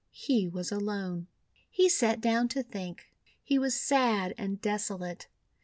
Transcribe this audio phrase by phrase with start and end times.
[0.13, 1.27] He was alone.
[1.69, 3.05] He sat down to think.
[3.43, 5.27] He was sad and desolate.